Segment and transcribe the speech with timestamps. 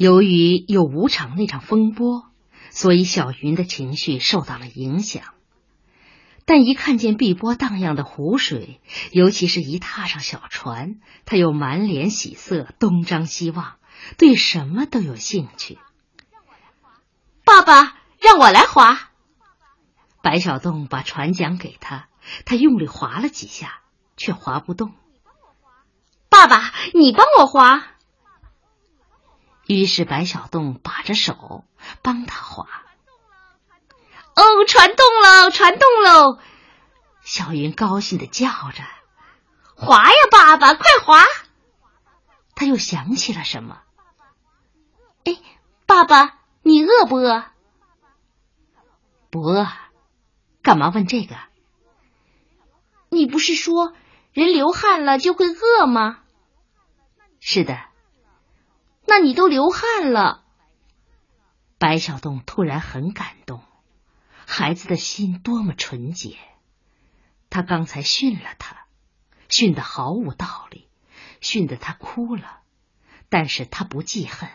[0.00, 2.24] 由于有五场那场风波，
[2.70, 5.22] 所以小云的情绪受到了影响。
[6.46, 8.80] 但一看见碧波荡漾的湖水，
[9.12, 13.74] 尤其是一踏上小船，他又满脸喜色，东张西望，
[14.16, 15.76] 对什么都有兴趣。
[17.44, 19.10] 爸爸，让我来划。
[20.22, 22.08] 白小洞把船桨给他，
[22.46, 23.80] 他用力划了几下，
[24.16, 24.94] 却划不动。
[26.30, 27.99] 爸爸，你帮我划。
[29.74, 31.64] 于是白小洞把着手
[32.02, 32.66] 帮他划。
[34.34, 36.40] 哦，船动了，船动喽！
[37.22, 38.82] 小云高兴的叫着
[39.76, 41.24] ：“划呀，爸爸，快划！”
[42.56, 43.80] 他又想起了什么？
[45.24, 45.38] 哎，
[45.86, 47.44] 爸爸，你饿不饿？
[49.30, 49.68] 不饿。
[50.62, 51.36] 干嘛问这个？
[53.08, 53.92] 你不是说
[54.32, 56.18] 人流汗了就会饿吗？
[57.38, 57.89] 是的。
[59.10, 60.44] 那你都流汗了。
[61.78, 63.60] 白小洞突然很感动。
[64.46, 66.38] 孩子的心多么纯洁！
[67.50, 68.86] 他刚才训了他，
[69.48, 70.88] 训得毫无道理，
[71.40, 72.60] 训得他哭了。
[73.28, 74.48] 但是他不记恨。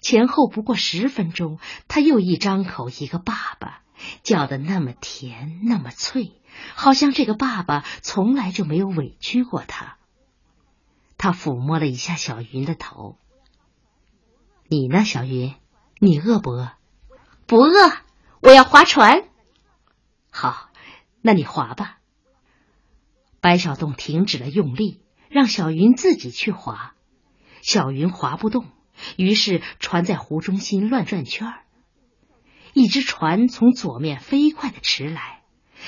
[0.00, 3.82] 前后不过十分钟，他又一张口一个爸爸，
[4.24, 6.32] 叫的那么甜，那么脆，
[6.74, 9.98] 好像这个爸爸从来就没有委屈过他。
[11.16, 13.18] 他抚摸了一下小云的头。
[14.74, 15.54] 你呢，小云？
[16.00, 16.72] 你饿不饿？
[17.46, 17.92] 不饿。
[18.42, 19.22] 我要划船，
[20.32, 20.68] 好，
[21.22, 21.98] 那你划吧。
[23.40, 26.94] 白小洞停止了用力，让小云自己去划。
[27.62, 28.66] 小云划不动，
[29.16, 31.60] 于是船在湖中心乱转圈儿。
[32.72, 35.42] 一只船从左面飞快的驰来，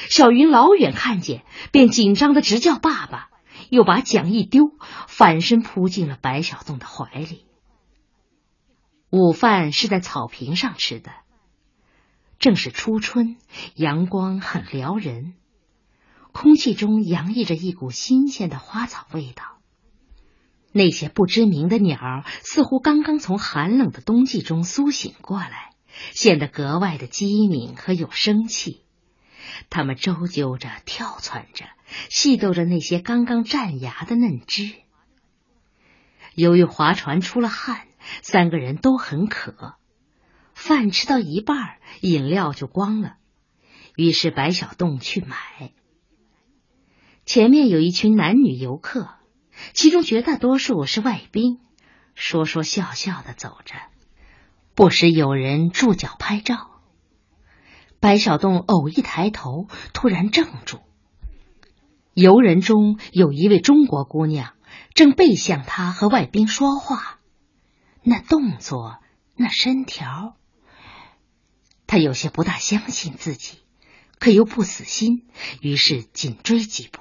[0.08, 3.30] 小云老远看见，便紧张的直叫爸爸，
[3.68, 4.70] 又把桨一丢，
[5.08, 7.45] 反身扑进了白小洞的怀里。
[9.16, 11.10] 午饭是在草坪上吃的。
[12.38, 13.38] 正是初春，
[13.74, 15.32] 阳光很撩人，
[16.32, 19.56] 空气中洋溢着一股新鲜的花草味道。
[20.70, 25.70] 那些不知名的鸟似乎刚刚从寒冷的冬季中苏醒过来，
[26.12, 28.82] 显得格外的机敏和有生气。
[29.70, 31.64] 它们周啾着，跳窜着，
[32.10, 34.74] 戏逗着那些刚刚绽芽的嫩枝。
[36.34, 37.86] 由于划船出了汗，
[38.22, 39.74] 三个人都很渴。
[40.54, 43.16] 饭吃到一半，饮料就光了。
[43.94, 45.36] 于是白小洞去买。
[47.24, 49.10] 前面有一群男女游客，
[49.72, 51.60] 其中绝大多数是外宾，
[52.14, 53.74] 说说笑笑的走着，
[54.74, 56.70] 不时有人驻脚拍照。
[57.98, 60.80] 白小洞偶一抬头，突然怔住。
[62.14, 64.54] 游人中有一位中国姑娘，
[64.94, 67.15] 正背向他和外宾说话，
[68.08, 68.98] 那动作，
[69.34, 70.36] 那身条。
[71.88, 73.58] 他有些不大相信自己，
[74.20, 75.26] 可又不死心，
[75.60, 77.00] 于是紧追几步。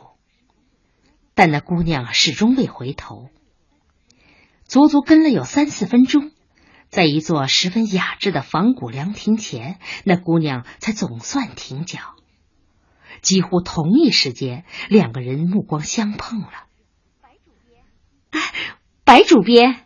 [1.35, 3.29] 但那姑娘始终未回头，
[4.63, 6.31] 足足跟了有三四分钟，
[6.89, 11.99] 在一座十分雅致的仿古凉亭前，那姑娘才总算停脚。
[13.21, 16.49] 几乎同一时间，两个人目光相碰了。
[19.03, 19.84] 白主编，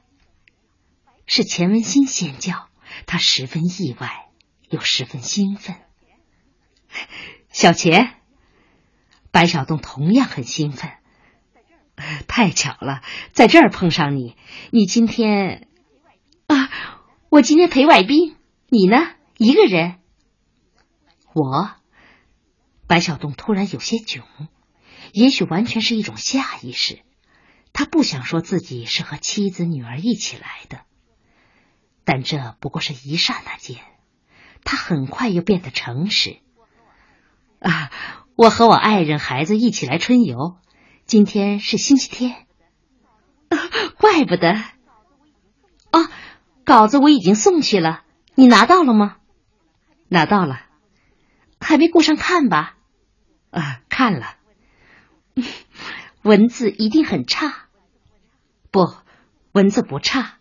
[1.29, 2.67] 是钱文新先叫，
[3.05, 4.25] 他十分意外。
[4.71, 5.77] 又十分兴奋，
[7.49, 8.17] 小钱，
[9.31, 10.91] 白小洞同样很兴奋。
[12.27, 13.01] 太巧了，
[13.31, 14.35] 在这儿碰上你。
[14.71, 15.67] 你今天
[16.45, 16.69] 啊，
[17.29, 18.35] 我今天陪外宾。
[18.67, 18.97] 你呢？
[19.37, 19.97] 一个人？
[21.33, 21.71] 我，
[22.85, 24.21] 白小洞突然有些窘，
[25.13, 27.01] 也许完全是一种下意识。
[27.73, 30.85] 他不想说自己是和妻子、女儿一起来的，
[32.11, 33.77] 但这不过是一刹那间。
[34.63, 36.39] 他很快又变得诚实。
[37.59, 37.91] 啊，
[38.35, 40.57] 我和我爱人、孩子一起来春游。
[41.05, 42.47] 今天是星期天，
[43.99, 44.53] 怪不得。
[45.91, 46.09] 啊，
[46.65, 48.03] 稿子我已经送去了，
[48.33, 49.17] 你拿到了吗？
[50.07, 50.61] 拿到了，
[51.61, 52.75] 还没顾上看吧？
[53.51, 54.35] 啊，看了。
[56.23, 57.67] 文字一定很差。
[58.71, 58.95] 不，
[59.51, 60.38] 文字不差。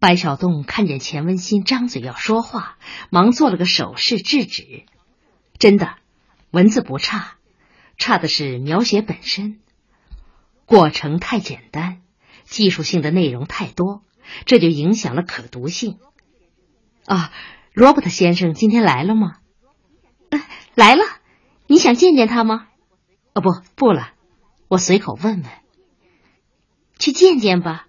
[0.00, 2.78] 白小洞看见钱文新张嘴要说话，
[3.10, 4.84] 忙做了个手势制止。
[5.58, 5.96] 真的，
[6.50, 7.36] 文字不差，
[7.98, 9.60] 差的是描写本身，
[10.64, 12.00] 过程太简单，
[12.44, 14.02] 技术性的内容太多，
[14.46, 15.98] 这就影响了可读性。
[17.04, 17.30] 啊，
[17.74, 19.36] 罗伯特先生今天来了吗？
[20.74, 21.04] 来了，
[21.66, 22.68] 你想见见他吗？
[23.34, 24.12] 哦，不，不了，
[24.68, 25.44] 我随口问问。
[26.98, 27.86] 去见见吧。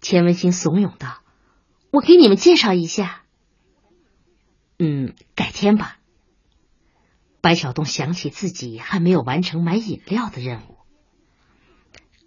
[0.00, 1.22] 钱文新怂恿道
[1.90, 3.22] ：“我给你们介绍一下。
[4.78, 5.98] 嗯，改天吧。
[7.42, 10.76] 白小东想起自己还没有完成买饮料的任务，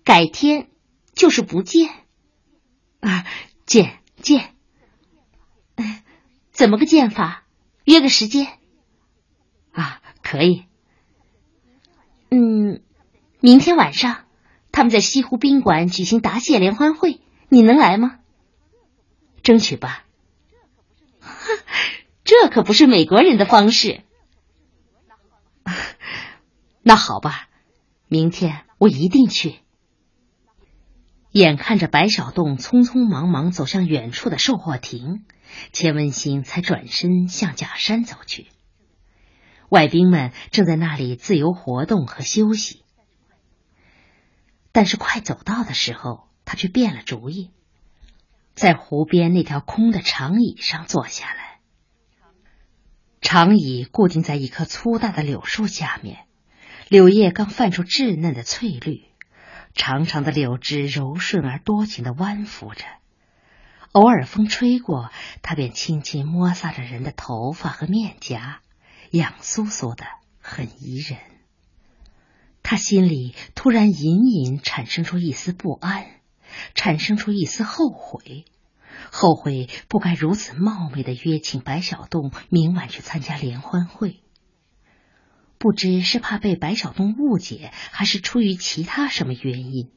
[0.03, 0.69] 改天
[1.13, 1.89] 就是不见
[2.99, 3.25] 啊，
[3.65, 4.53] 见见。
[6.51, 7.43] 怎么个见法？
[7.83, 8.47] 约个时间
[9.71, 10.65] 啊，可以。
[12.29, 12.81] 嗯，
[13.39, 14.25] 明天晚上
[14.71, 17.19] 他们在西湖宾馆举行答谢联欢会，
[17.53, 18.17] 你能来吗？
[19.43, 20.05] 争取吧。
[22.25, 24.01] 这可不是美国人的方式。
[26.81, 27.49] 那好吧，
[28.07, 29.59] 明天我一定去。
[31.29, 35.23] 眼看着白小洞匆匆忙忙走向远处的售货亭，
[35.71, 38.47] 钱文新才转身向假山走去。
[39.69, 42.83] 外宾们正在那里自由活动和休息，
[44.71, 47.51] 但是快走到的时候，他却变了主意，
[48.53, 51.59] 在湖边那条空的长椅上坐下来。
[53.21, 56.25] 长椅固定在一棵粗大的柳树下面，
[56.89, 59.05] 柳叶刚泛出稚嫩的翠绿，
[59.73, 62.83] 长长的柳枝柔顺而多情的弯拂着，
[63.93, 65.09] 偶尔风吹过，
[65.41, 68.59] 它便轻轻摩挲着人的头发和面颊。
[69.11, 70.05] 痒酥酥的，
[70.41, 71.19] 很宜人。
[72.63, 76.07] 他心里突然隐隐产生出一丝不安，
[76.75, 78.45] 产生出一丝后悔，
[79.11, 84.21] 后悔不该如此冒昧的约请白小栋明晚去参加联欢会。
[85.57, 89.89] 不知是怕被白小栋误解，还是出于其他什么原因，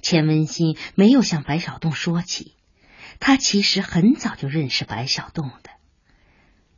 [0.00, 2.54] 钱文新没有向白小栋说起。
[3.20, 5.70] 他其实很早就认识白小栋的。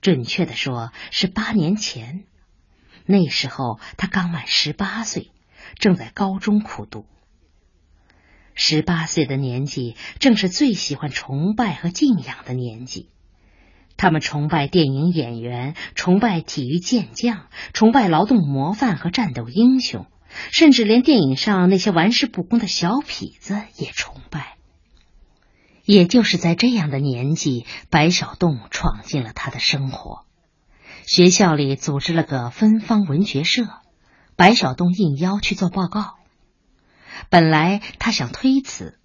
[0.00, 2.24] 准确的说，是八年前。
[3.06, 5.30] 那时候他刚满十八岁，
[5.76, 7.06] 正在高中苦读。
[8.58, 13.10] 十八岁的年纪，正是最喜欢崇拜和敬仰的年纪。
[13.98, 20.06] 他们崇拜电影演员，崇拜体育健将，崇拜劳动模范和战斗英雄，
[20.50, 24.56] 甚至连电影上那些玩世不恭的小痞子也崇拜。
[25.84, 30.24] 也就是在这样的年纪，白小洞闯进了他的生活。
[31.04, 33.66] 学校里组织了个芬芳文学社，
[34.34, 36.14] 白小洞应邀去做报告。
[37.28, 38.98] 本来他想推辞，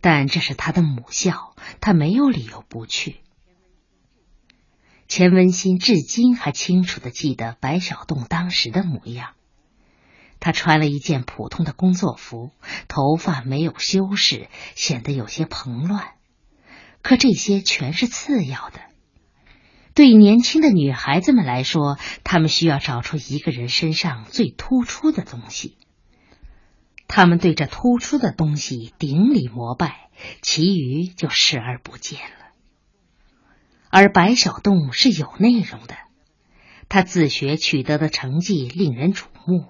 [0.00, 3.20] 但这是他的母校，他没有理由不去。
[5.06, 9.34] 钱文新至今还清楚的记得白小洞当时的模样。
[10.40, 12.50] 他穿了一件普通的工作服，
[12.88, 16.12] 头发没有修饰，显得有些蓬乱。
[17.02, 18.80] 可这些全是次要的。
[19.94, 25.78] 对年轻的女孩子们来说，她们需要找出一个人身上最突出的东西。
[27.16, 30.10] 他们对这突出的东西顶礼膜拜，
[30.42, 32.50] 其余就视而不见了。
[33.88, 35.94] 而白小洞是有内容的，
[36.88, 39.66] 他自学取得的成绩令人瞩目。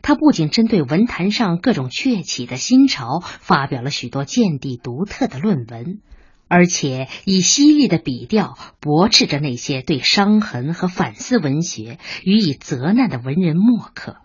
[0.00, 6.00] 他不仅针对文坛上各种鹊起的新潮发表了许多见地独特的论文，
[6.48, 14.16] 而且以犀利的笔调驳斥着那些对伤痕和反思文学予以责难的文人墨客。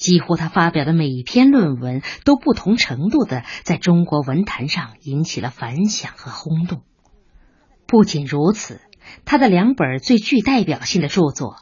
[0.00, 6.82] 几乎他发表的每一篇论文都不同程度的在中国文坛上引起了反响和轰动。
[7.86, 8.80] 不仅如此，
[9.26, 11.56] 他的两本最具代表性的著作。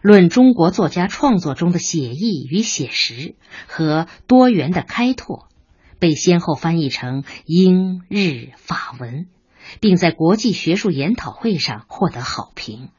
[0.00, 3.34] 论中国作家创作中的写意与写实
[3.66, 5.48] 和多元的开拓，
[5.98, 9.26] 被先后翻译成英、日、法文，
[9.80, 12.90] 并在国际学术研讨会上获得好评。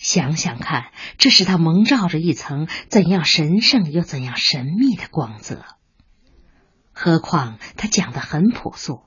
[0.00, 5.62] 想想看，这使他蒙罩着一层怎样神圣又怎样神秘的光泽。
[6.92, 9.02] 何况他讲的很朴素，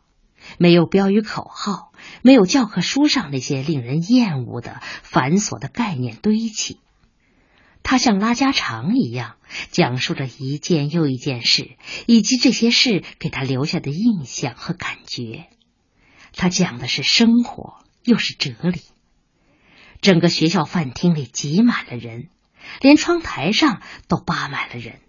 [0.60, 6.80] 没有标语口号，没有教科书上那些令人厌恶的繁琐的概念堆砌。
[7.82, 9.38] 他像拉家常一样
[9.72, 11.72] 讲述着一件又一件事，
[12.06, 15.48] 以及这些事给他留下的印象和感觉。
[16.36, 18.82] 他讲的是生活，又是哲理。
[20.04, 22.28] 整个学校饭厅里挤满了人，
[22.82, 25.00] 连窗台上都扒满了人。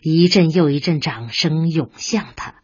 [0.00, 2.54] 一阵又一阵掌声涌向他。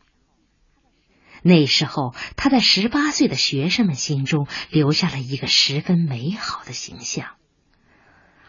[1.42, 7.32] 那时候，他在十八岁的学生们心中留下了一个十分美好的形象。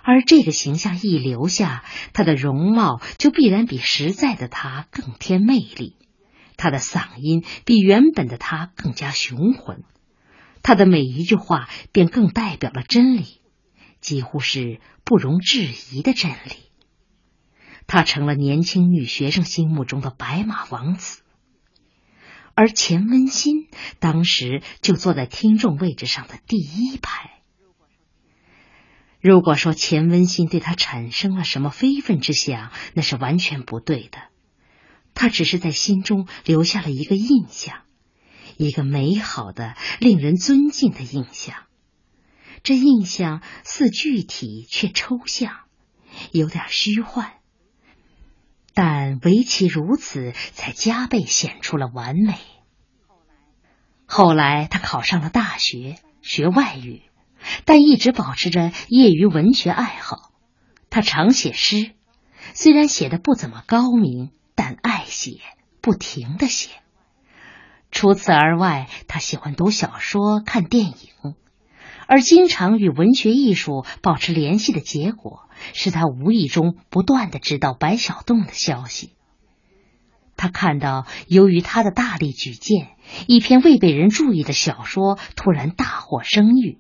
[0.03, 5.95] 而这个形象一留下，他的容貌就必然比实在的他更添魅力，
[6.55, 9.83] 他的嗓音比原本的他更加雄浑，
[10.67, 13.39] 他的每一句话便更代表了真理，
[14.01, 16.71] 几乎是不容置疑的真理。
[17.85, 21.21] 他成了年轻女学生心目中的白马王子，
[22.55, 23.67] 而钱温馨
[23.99, 27.29] 当时就坐在听众位置上的第一排。
[29.21, 34.17] 如果说钱温馨对他产生了什么非分之想，那是完全不对的。
[35.13, 37.83] 他只是在心中留下了一个印象，
[38.57, 41.55] 一个美好的、令人尊敬的印象。
[42.63, 45.59] 这印象似具体却抽象，
[46.31, 47.33] 有点虚幻，
[48.73, 52.39] 但唯其如此，才加倍显出了完美。
[54.05, 57.03] 后来，他考上了大学，学外语。
[57.63, 60.31] 但一直保持着业余文学爱好，
[60.89, 61.91] 他常写诗，
[62.55, 65.41] 虽然写的不怎么高明，但爱写，
[65.79, 66.69] 不停的写。
[67.95, 71.35] 除此而外，他喜欢读小说、看电影，
[72.07, 79.11] 而经常与文学艺术保持联系的结果，是他无意中不断的知道白小洞的消息。
[80.35, 82.89] 他看到，由于他的大力举荐，
[83.27, 86.79] 一篇未被人注意的小说突然大获声誉。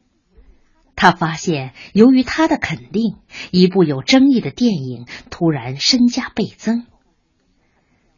[0.97, 3.15] 他发现，由于他的肯定，
[3.51, 6.85] 一部有争议的电影突然身价倍增。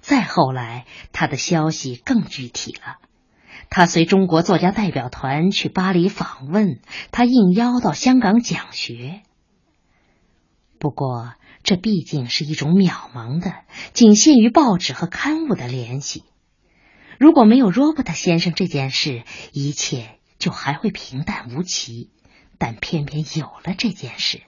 [0.08, 2.96] 再后来，他的消息更具体了。
[3.70, 6.80] 他随中国作家代表团去巴黎访问，
[7.12, 9.22] 他应邀到香港讲学。
[10.80, 16.24] 不过，这毕竟是一种渺茫的、仅限于报纸和刊物的联系。
[17.20, 22.12] 如果没有罗伯特先生这件事，一切就还会平淡无奇。
[22.58, 24.42] 但偏偏有了这件事，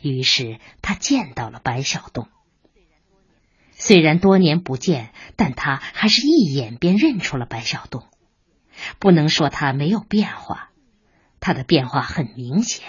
[0.00, 2.28] 于是他见到了白小洞。
[3.84, 8.04] 虽然多年不见，但他还是一眼便认出了白小洞。
[9.00, 10.70] 不能说他没有变化，
[11.40, 12.86] 他的变化很明显。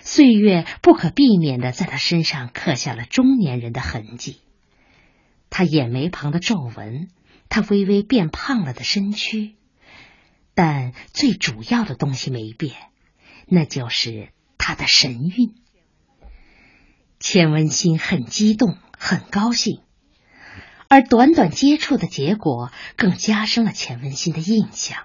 [0.00, 4.40] 岁月不可避免的在他身上刻下了中年人的痕迹。
[5.50, 7.10] 他眼眉旁的皱纹，
[7.50, 9.56] 他微微变胖了的身躯，
[10.54, 12.72] 但最主要的东西没变。
[13.46, 15.56] 那就是他的神韵。
[17.18, 19.82] 钱文新很激动，很高兴，
[20.90, 25.04] 而短短接触的结果更加深了钱文新的印象。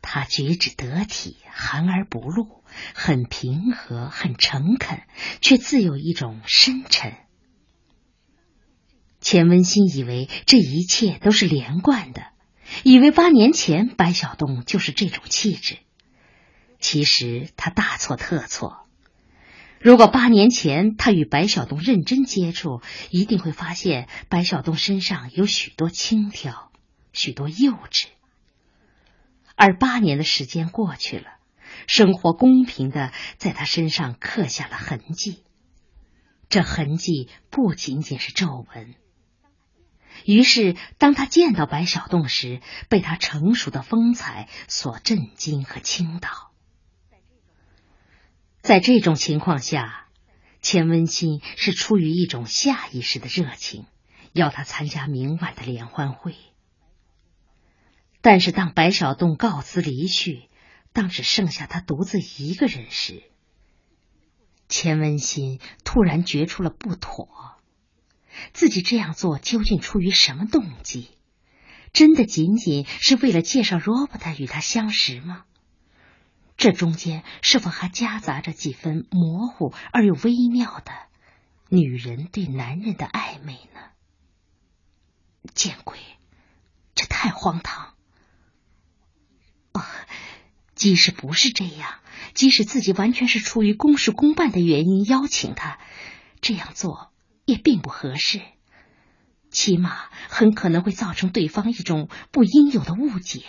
[0.00, 5.02] 他举止得体，含而不露，很平和，很诚恳，
[5.42, 7.14] 却自有一种深沉。
[9.20, 12.22] 钱文新以为这一切都是连贯的，
[12.84, 15.76] 以为八年前白小洞就是这种气质。
[16.80, 18.85] 其实他大错特错。
[19.86, 26.72] 如果八年前他与白小东认真接触，一定会发现白小东身上有许多轻佻，
[27.12, 28.06] 许多幼稚。
[29.54, 31.28] 而八年的时间过去了，
[31.86, 35.44] 生活公平的在他身上刻下了痕迹。
[36.48, 38.96] 这痕迹不仅仅是皱纹。
[40.24, 46.45] 于是，当他见到白小洞时，被他成熟的风采所震惊和倾倒。
[48.66, 50.08] 在这种情况下，
[50.60, 53.86] 钱文新是出于一种下意识的热情，
[54.32, 56.34] 要他参加明晚的联欢会。
[58.20, 60.48] 但是当白小栋告辞离去，
[60.92, 63.22] 当只剩下他独自一个人时，
[64.68, 67.28] 钱文新突然觉出了不妥。
[68.52, 71.10] 自己这样做究竟出于什么动机？
[71.92, 75.44] 真的仅仅是为了介绍罗伯特与他相识吗？
[76.56, 80.92] 这中间是否还夹杂着几分模糊而又微妙的
[81.68, 83.80] 女人对男人的暧昧呢？
[85.54, 85.98] 见鬼，
[86.94, 87.94] 这太荒唐！
[89.72, 89.82] 哦，
[90.74, 92.00] 即使不是这样，
[92.32, 95.78] 即使自己完全是出于公事公办的原因邀请他
[96.40, 97.12] 这样做，
[97.44, 98.40] 也并不合适，
[99.50, 103.44] 起码很可能会造成对方一种不应有的误解。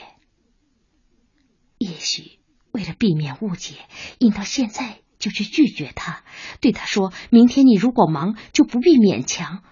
[1.78, 2.37] 也许。
[2.78, 3.74] 为了避免误解，
[4.20, 6.24] 应到现在就去拒绝他，
[6.62, 9.64] 对他说：“明天你如果忙，就不必勉强，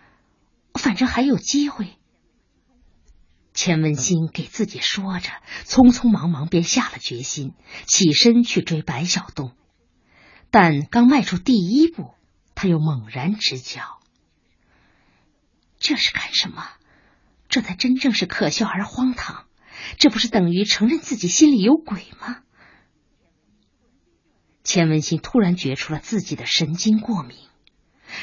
[0.74, 2.00] 反正还有机会。”
[3.54, 5.30] 钱文新给自己说着，
[5.66, 7.54] 匆匆忙忙便下了决心，
[7.86, 9.52] 起身去追白小东。
[10.50, 12.16] 但刚迈出第一步，
[12.56, 14.00] 他又猛然直觉：
[15.78, 16.68] 这是干什么？
[17.50, 19.46] 这才真正是可笑而荒唐！
[20.00, 22.40] 这不是等于承认自己心里有鬼吗？
[24.66, 27.38] 钱文新突然觉出了自己的神经过敏，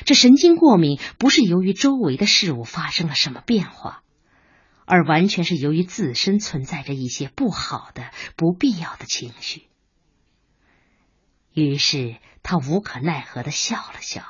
[0.05, 4.03] 这神经过敏不是由于周围的事物发生了什么变化，
[4.85, 9.69] 而完全是由于自身存在着一些不好的、不必要的情绪。
[11.55, 14.25] 于是他无可奈何的笑了笑，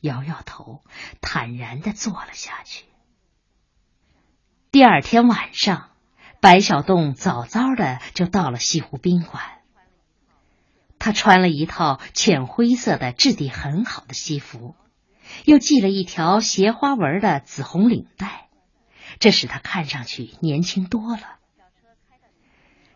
[0.00, 0.82] 摇摇头，
[1.20, 2.86] 坦然的坐了下去。
[4.72, 5.90] 第二天晚上，
[6.40, 9.61] 白小栋早早的就到了西湖宾馆。
[11.04, 14.76] 他穿了一套浅灰色的、质地很好的西服，
[15.44, 18.48] 又系了一条斜花纹的紫红领带，
[19.18, 21.40] 这使他看上去年轻多了。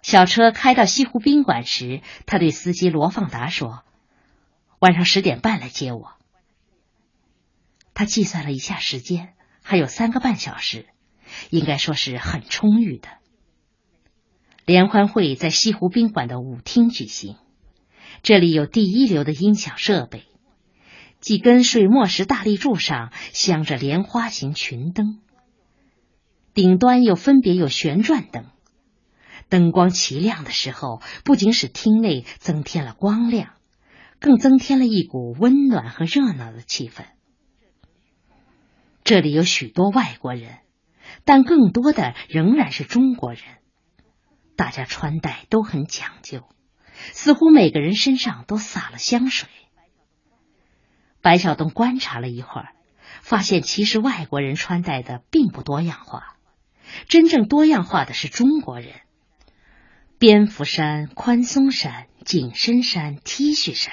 [0.03, 3.83] 小车开到西湖宾馆时，他对司机罗放达说
[4.79, 6.13] ：“晚上十点半来接我。”
[7.93, 9.35] 他计算了一下时间，
[9.65, 10.87] 还有三个半小时，
[11.51, 13.09] 应该说是很充裕的。
[14.65, 17.37] 联欢会在西湖宾馆的舞厅举行，
[18.27, 20.25] 这里有第一流的音响设备，
[21.21, 25.21] 几根水墨石大立柱上镶着莲花形群灯，
[26.53, 28.47] 顶端又分别有旋转灯。
[29.49, 33.53] 灯光齐亮的时候，不仅使厅内增添了光亮，
[34.19, 37.05] 更增添了一股温暖和热闹的气氛。
[39.05, 40.59] 这里有许多外国人，
[41.25, 43.43] 但更多的仍然是中国人。
[44.57, 46.43] 大家穿戴都很讲究，
[47.13, 49.49] 似乎每个人身上都洒了香水。
[51.21, 52.75] 白小东观察了一会儿，
[53.21, 56.37] 发现其实外国人穿戴的并不多样化，
[57.09, 59.01] 真正多样化的是中国人。
[60.19, 63.93] 蝙蝠衫、宽松衫、紧身衫、T 恤衫、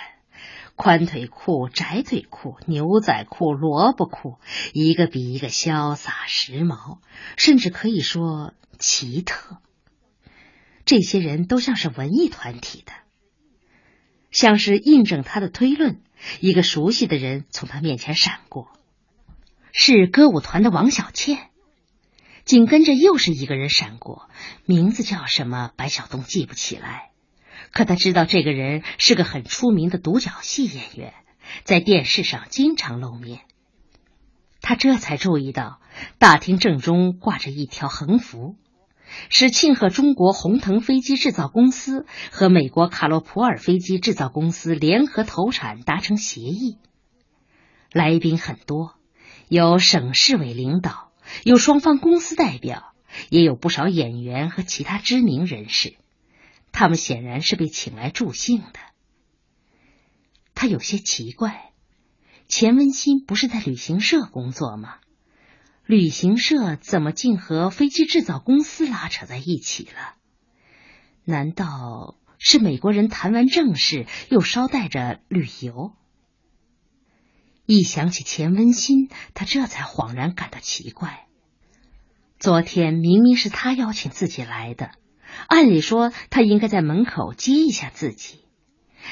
[0.76, 4.40] 宽腿裤、窄腿裤、牛仔裤、萝卜裤，
[4.72, 7.00] 一个比一个潇洒时髦，
[7.36, 9.58] 甚至可以说奇特。
[10.86, 12.94] 这些人都像是文艺团体的，
[14.32, 16.02] 像是印证他的推论。
[16.40, 18.70] 一个熟悉的人从他面前闪过，
[19.74, 21.50] 是歌舞团的王小倩。
[22.46, 24.30] 紧跟着又是一个人闪过，
[24.66, 25.72] 名字叫什么？
[25.76, 27.12] 白小东记不起来。
[27.72, 31.14] 可他知道这个人是个很出名的独角戏演员，
[31.64, 33.42] 在电视上经常露面。
[34.62, 35.82] 他这才注意到
[36.20, 38.56] 大厅正中挂着一条横幅，
[39.30, 46.78] 是庆贺中国鸿腾飞机制造公司和美国卡洛普尔飞机制造公司联合投产达成协议。
[47.92, 48.96] 来宾很多，
[49.48, 51.12] 有省市委领导。
[51.46, 52.94] 有双方公司代表，
[53.30, 55.96] 也有不少演员和其他知名人士，
[56.74, 58.80] 他们显然是被请来助兴的。
[60.54, 61.72] 他有些奇怪，
[62.48, 64.96] 钱文新不是在旅行社工作吗？
[65.86, 70.16] 旅行社怎么竟和飞机制造公司拉扯在一起了？
[71.26, 75.94] 难道是美国人谈完正事，又捎带着旅游？
[77.66, 81.28] 一想起钱文新，他这才恍然感到奇怪。
[82.40, 84.92] 昨天明明是他邀请自己来的，
[85.48, 88.46] 按理说他应该在门口接一下自己，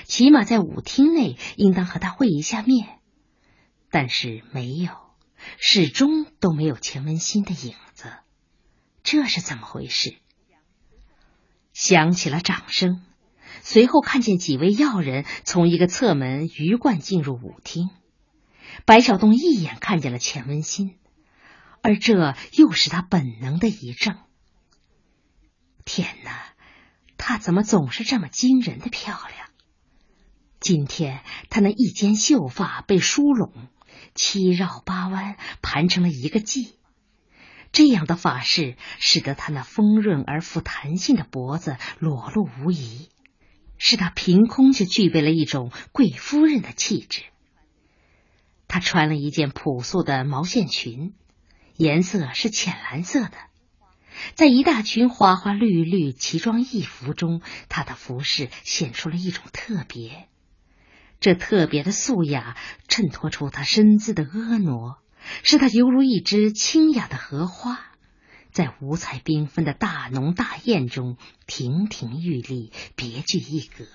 [0.05, 2.99] 起码在舞厅内应当和他会一下面，
[3.89, 4.91] 但是没有，
[5.57, 8.11] 始终都没有钱文新的影子，
[9.03, 10.15] 这是怎么回事？
[11.73, 13.03] 响起了掌声，
[13.61, 17.89] 随后看见几位要人从一个侧门鱼贯进入舞厅。
[18.85, 20.97] 白小东一眼看见了钱文新，
[21.81, 24.17] 而这又是他本能的一怔。
[25.85, 26.53] 天哪，
[27.17, 29.49] 她怎么总是这么惊人的漂亮？
[30.59, 33.51] 今天她那一肩秀发被梳拢，
[34.15, 36.73] 七绕八弯，盘成了一个髻。
[37.71, 43.09] 这样的发式使得她那丰润而富弹性的脖子裸露无遗，
[43.77, 47.23] 使她凭空就具备了一种贵夫人的气质。
[48.67, 51.13] 她穿了一件朴素的毛线裙，
[51.77, 53.31] 颜色是浅蓝色的。
[54.35, 60.27] 在一大群花花绿绿奇装异服中，她的服饰显出了一种特别。
[61.21, 62.57] 这特别的素雅
[62.87, 64.97] 衬托出她身姿的婀娜，
[65.43, 67.79] 使她犹如一只清雅的荷花，
[68.51, 73.85] 在五彩缤纷的大浓大艳中亭亭玉立，别具一格。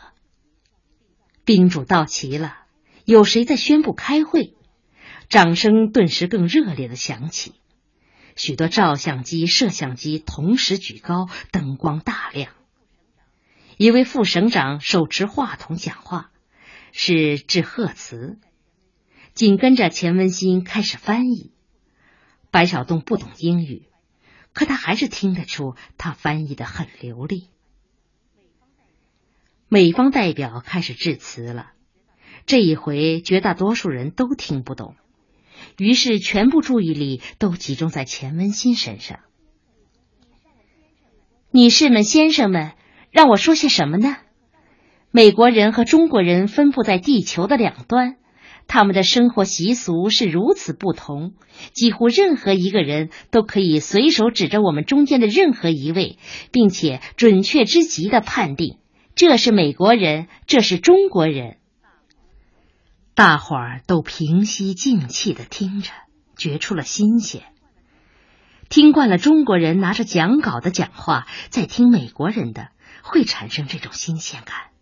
[1.45, 2.59] 宾主到齐了，
[3.05, 4.55] 有谁在宣布开会？
[5.29, 7.55] 掌声顿时更热烈的响起，
[8.37, 12.53] 许多照相机、摄像机同时举高，灯光大亮。
[13.79, 16.31] 一位副省长手持话筒讲话，
[16.99, 18.39] 是致贺词。
[19.35, 21.53] 紧跟着钱文新开始翻译。
[22.51, 23.83] 白小东不懂英语，
[24.55, 27.51] 可他还是听得出他翻译的很流利。
[29.69, 31.73] 美方代表开始致辞了，
[32.47, 34.97] 这一回绝大多数人都听不懂。
[35.77, 39.21] 于是，全部注意力都集中在钱文新身上。
[41.51, 42.73] 女士们、先生们，
[43.11, 44.17] 让我说些什么呢？
[45.11, 48.17] 美国人和中国人分布在地球的两端，
[48.67, 51.33] 他们的生活习俗是如此不同，
[51.73, 56.19] 几乎任何一个人都可以随手指着我们中间的任何一位，
[56.53, 58.79] 并且准确之极的判定
[59.15, 61.57] 这是美国人，这是中国人。
[63.15, 65.91] 大伙儿都平息静气的听着，
[66.37, 67.43] 觉出了新鲜。
[68.69, 72.69] 听惯了中国人拿着讲稿的讲话，再听美国人的，
[73.03, 74.76] 会产生这种新鲜感。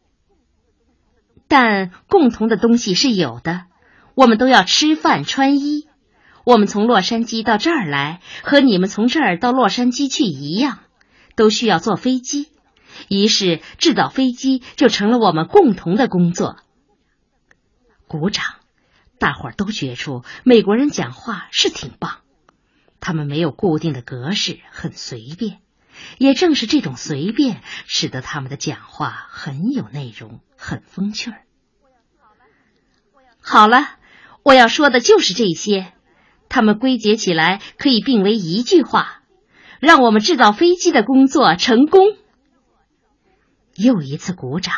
[1.48, 3.66] 但共同的东西是有的。
[4.14, 5.88] 我们都要吃饭穿衣。
[6.44, 10.78] 我们从洛杉矶到这儿来，和你们从这儿到洛杉矶去一样，
[11.36, 12.48] 都需要坐飞机。
[13.08, 16.56] 于是制造飞机就成了我们共同的工作。
[18.06, 18.44] 鼓掌，
[19.18, 22.18] 大伙儿都觉出美国人讲话是挺棒。
[23.00, 25.63] 他们没有固定的格式，很随便。
[26.18, 31.42] 也正是这种随便，使得他们的讲话很有内容，很风趣儿。
[33.40, 33.96] 好了。
[34.46, 35.94] 我要说的就是这些，
[36.50, 39.22] 他们归结起来可以并为一句话：
[39.80, 42.02] 让我们制造飞机的工作成功。
[43.74, 44.74] 又一次鼓掌。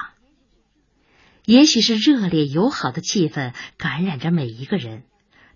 [1.44, 5.02] 也许是热烈友好的气氛感染着每一个人，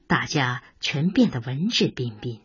[0.08, 2.40] 大家全变得文质彬彬。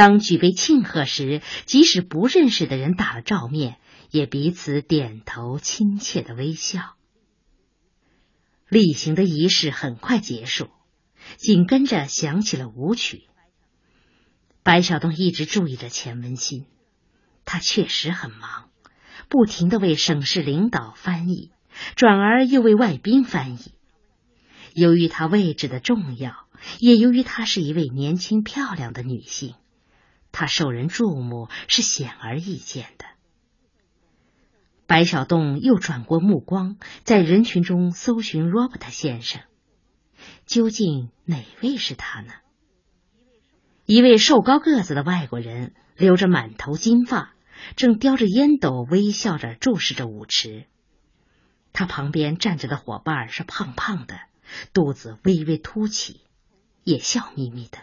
[0.00, 3.76] 当举杯庆贺时，即使不认识的人打了照面，
[4.10, 6.94] 也彼此点头，亲切的微笑。
[8.70, 10.70] 例行的仪式很快结束，
[11.36, 13.24] 紧跟着响起了舞曲。
[14.62, 16.64] 白小东一直注意着钱文新，
[17.44, 18.70] 他确实很忙，
[19.28, 21.50] 不停的为省市领导翻译，
[21.94, 23.74] 转而又为外宾翻译。
[24.72, 26.46] 由于他位置的重要，
[26.78, 29.56] 也由于她是一位年轻漂亮的女性，
[30.32, 33.04] 他受人注目是显而易见的。
[34.86, 39.42] 白小洞又转过目光，在人群中搜寻罗伯特先生。
[40.46, 42.32] 究竟哪位是他呢？
[43.86, 47.34] 一位瘦高个子的外国人，留着满头金发，
[47.76, 50.66] 正叼着烟斗，微笑着注视着舞池。
[51.72, 54.18] 他旁边站着的伙伴是胖胖的，
[54.72, 56.20] 肚子微微凸起，
[56.82, 57.78] 也笑眯眯的。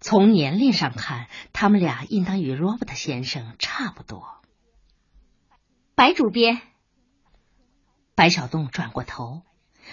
[0.00, 4.40] 从年龄上看，他们俩应当与罗伯特先生差不多。
[5.94, 6.62] 白主编，
[8.14, 9.42] 白小栋转过头，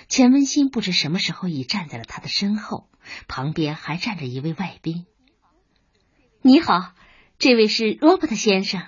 [0.08, 2.90] 钱文新不知什么时候已站在了他的身后，
[3.28, 5.08] 旁边还站着一位外宾。
[6.42, 6.94] 你好，
[7.40, 8.86] 这位是罗伯特先生。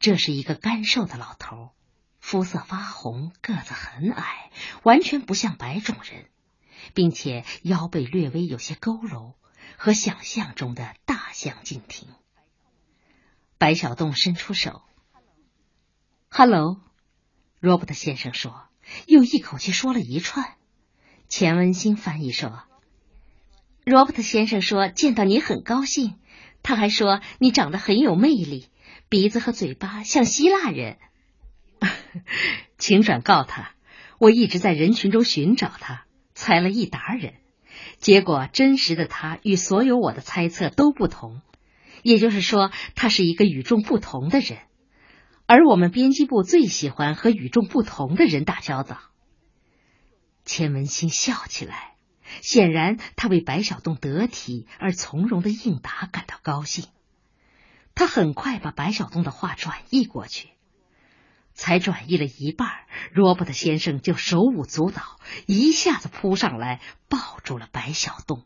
[0.00, 1.70] 这是一个干瘦的老头，
[2.18, 4.50] 肤色发红，个子很矮，
[4.82, 6.26] 完全不像白种人，
[6.94, 9.34] 并且腰背略微有些佝偻，
[9.76, 12.08] 和想象中的大相径庭。
[13.58, 14.82] 白小洞伸出手。
[16.28, 16.80] “Hello，
[17.60, 18.68] 罗伯特先生说，
[19.06, 20.54] 又一口气说了一串。”
[21.28, 22.62] 钱文新翻译说
[23.84, 26.18] ：“罗伯特先生说见到你很高兴，
[26.62, 28.68] 他还说你长得很有魅力，
[29.08, 30.98] 鼻子和嘴巴像希腊人。”
[32.78, 33.74] 请转告他，
[34.18, 36.06] 我一直在人群中寻找他，
[36.38, 37.34] 猜了一沓人，
[37.98, 41.42] 结果真实的他与所有我的猜测都不同，
[42.04, 44.60] 也就是说，他是一个与众不同的人。
[45.46, 49.00] 而我们编辑部最喜欢和与众不同的人打交道。
[50.44, 51.96] 钱文新笑起来，
[52.40, 56.84] 显然他为白小栋得体而从容的应答感到高兴。
[57.96, 60.50] 他很快把白小栋的话转译过去，
[61.58, 62.68] 才转移了一半，
[63.12, 65.02] 罗伯特先生就手舞足蹈，
[65.46, 68.44] 一下子扑上来抱住了白小东。